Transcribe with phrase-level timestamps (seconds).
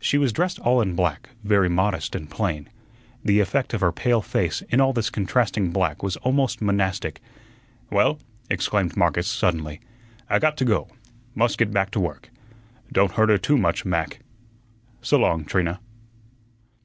[0.00, 2.68] She was dressed all in black, very modest and plain.
[3.24, 7.20] The effect of her pale face in all this contrasting black was almost monastic.
[7.88, 8.18] "Well,"
[8.50, 9.80] exclaimed Marcus suddenly,
[10.28, 10.88] "I got to go.
[11.36, 12.30] Must get back to work.
[12.90, 14.18] Don't hurt her too much, Mac.
[15.02, 15.78] S'long, Trina."